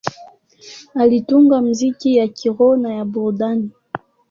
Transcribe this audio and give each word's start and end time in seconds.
Alitunga 0.95 1.61
muziki 1.61 2.15
ya 2.17 2.27
kiroho 2.27 2.77
na 2.77 2.93
ya 2.93 3.05
burudani. 3.05 3.69